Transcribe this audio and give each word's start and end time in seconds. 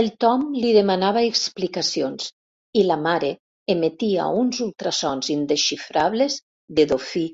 El 0.00 0.08
Tom 0.24 0.46
li 0.62 0.72
demanava 0.76 1.22
explicacions 1.26 2.26
i 2.82 2.84
la 2.88 2.98
mare 3.04 3.30
emetia 3.76 4.26
uns 4.42 4.60
ultrasons 4.68 5.32
indesxifrables, 5.38 6.40
de 6.80 6.90
dofí. 6.96 7.24